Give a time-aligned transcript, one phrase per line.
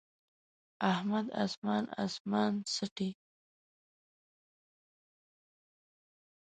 [0.93, 3.09] احمد اسمان اسمان څټي.